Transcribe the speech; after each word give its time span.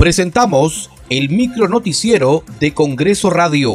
Presentamos 0.00 0.88
el 1.10 1.28
micro 1.28 1.68
noticiero 1.68 2.42
de 2.58 2.72
Congreso 2.72 3.28
Radio. 3.28 3.74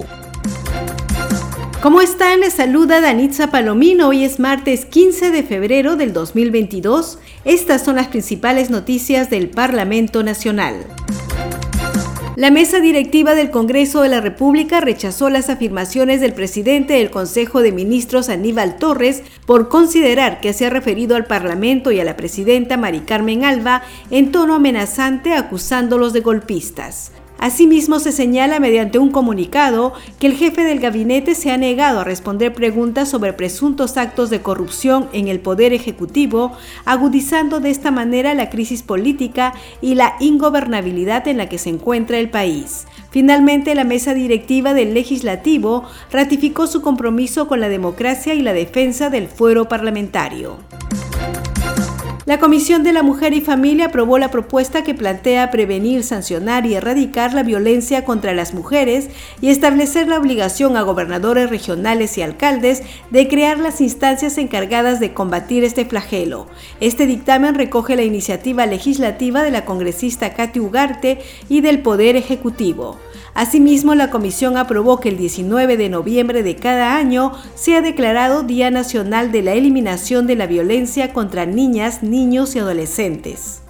¿Cómo 1.84 2.02
están? 2.02 2.40
Les 2.40 2.54
saluda 2.54 3.00
Danitza 3.00 3.52
Palomino. 3.52 4.08
Hoy 4.08 4.24
es 4.24 4.40
martes 4.40 4.86
15 4.86 5.30
de 5.30 5.44
febrero 5.44 5.98
del 5.98 6.14
2022. 6.14 7.20
Estas 7.44 7.86
son 7.86 7.98
las 7.98 8.08
principales 8.08 8.72
noticias 8.72 9.30
del 9.30 9.52
Parlamento 9.52 10.24
Nacional. 10.24 10.88
La 12.36 12.52
mesa 12.52 12.82
directiva 12.82 13.34
del 13.34 13.50
Congreso 13.50 14.02
de 14.02 14.10
la 14.10 14.20
República 14.20 14.82
rechazó 14.82 15.30
las 15.30 15.50
afirmaciones 15.50 16.20
del 16.20 16.34
presidente 16.34 16.96
del 16.96 17.10
Consejo 17.10 17.62
de 17.62 17.72
Ministros 17.72 18.28
Aníbal 18.28 18.78
Torres 18.78 19.24
por 19.46 19.70
considerar 19.70 20.42
que 20.42 20.52
se 20.52 20.66
ha 20.66 20.70
referido 20.70 21.16
al 21.16 21.28
Parlamento 21.28 21.94
y 21.94 22.02
a 22.02 22.04
la 22.04 22.18
presidenta 22.18 22.76
Mari 22.76 23.02
Carmen 23.02 23.46
Alba 23.46 23.84
en 24.12 24.34
tono 24.34 24.56
amenazante 24.56 25.34
acusándolos 25.34 26.12
de 26.12 26.20
golpistas. 26.20 27.14
Asimismo, 27.40 28.00
se 28.00 28.12
señala 28.12 28.60
mediante 28.60 28.98
un 28.98 29.12
comunicado 29.12 29.94
que 30.20 30.28
el 30.28 30.36
jefe 30.36 30.64
del 30.64 30.80
gabinete 30.80 31.36
se 31.36 31.52
ha 31.52 31.58
negado 31.58 32.00
a 32.00 32.04
responder 32.04 32.54
preguntas 32.54 33.10
sobre 33.10 33.34
presuntos 33.34 33.98
actos 33.98 34.30
de 34.30 34.42
corrupción 34.42 35.10
en 35.14 35.28
el 35.28 35.40
Poder 35.40 35.74
Ejecutivo, 35.74 36.54
agudizando 36.86 37.60
de 37.60 37.70
esta 37.70 37.92
manera 37.92 38.34
la 38.34 38.50
crisis 38.50 38.84
política 38.84 39.54
y 39.82 39.96
la 39.96 40.16
ingobernabilidad 40.20 41.28
en 41.28 41.38
la 41.38 41.50
que 41.50 41.58
se 41.58 41.70
encuentra 41.70 42.18
el 42.18 42.30
país. 42.30 42.86
Finalmente, 43.12 43.76
la 43.76 43.84
mesa 43.84 44.14
directiva 44.14 44.74
del 44.74 44.94
legislativo 44.94 45.84
ratificó 46.12 46.68
su 46.68 46.82
compromiso 46.82 47.48
con 47.48 47.60
la 47.60 47.70
democracia 47.70 48.34
y 48.34 48.42
la 48.42 48.54
defensa 48.54 49.10
del 49.10 49.28
fuero 49.28 49.68
parlamentario. 49.68 50.58
La 52.26 52.40
Comisión 52.40 52.82
de 52.82 52.92
la 52.92 53.04
Mujer 53.04 53.36
y 53.36 53.42
Familia 53.42 53.86
aprobó 53.86 54.18
la 54.18 54.32
propuesta 54.32 54.84
que 54.84 54.96
plantea 54.96 55.52
prevenir, 55.52 56.04
sancionar 56.04 56.66
y 56.66 56.74
erradicar 56.74 57.36
la 57.36 57.44
violencia 57.44 58.04
contra 58.04 58.34
las 58.34 58.56
mujeres 58.56 59.10
y 59.42 59.50
establecer 59.50 60.08
la 60.08 60.18
obligación 60.18 60.76
a 60.76 60.82
gobernadores 60.82 61.52
regionales 61.52 62.18
y 62.18 62.24
alcaldes 62.24 62.82
de 63.12 63.28
crear 63.28 63.60
las 63.60 63.80
instancias 63.80 64.40
encargadas 64.40 65.00
de 65.00 65.14
combatir 65.14 65.64
este 65.64 65.86
flagelo. 65.86 66.48
Este 66.80 67.06
dictamen 67.06 67.54
recoge 67.54 67.96
la 67.96 68.02
iniciativa 68.02 68.66
legislativa 68.66 69.44
de 69.44 69.52
la 69.52 69.64
congresista 69.64 70.34
Katy 70.34 70.60
Ugarte 70.60 71.20
y 71.48 71.62
del 71.62 71.84
Poder 71.84 72.16
Ejecutivo. 72.16 72.98
Asimismo, 73.36 73.96
la 73.96 74.12
comisión 74.12 74.56
aprobó 74.56 75.02
que 75.02 75.10
el 75.10 75.18
19 75.18 75.76
de 75.76 75.90
noviembre 75.90 76.42
de 76.42 76.56
cada 76.56 76.96
año 76.96 77.34
sea 77.54 77.82
declarado 77.82 78.44
Día 78.44 78.72
Nacional 78.72 79.34
de 79.34 79.42
la 79.42 79.52
Eliminación 79.52 80.26
de 80.26 80.38
la 80.38 80.48
Violencia 80.48 81.12
contra 81.12 81.46
Niñas, 81.46 82.02
Niños 82.16 82.56
y 82.56 82.60
Adolescentes. 82.60 83.62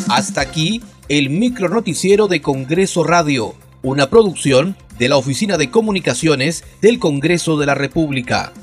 Hasta 0.10 0.40
aquí 0.40 0.82
el 1.10 1.30
micro 1.30 1.68
noticiero 1.68 2.30
de 2.30 2.42
Congreso 2.42 3.04
Radio, 3.04 3.56
una 3.82 4.10
producción 4.10 4.78
de 4.98 5.10
la 5.10 5.18
Oficina 5.18 5.58
de 5.58 5.70
Comunicaciones 5.70 6.64
del 6.82 6.98
Congreso 6.98 7.58
de 7.58 7.66
la 7.66 7.76
República. 7.76 8.54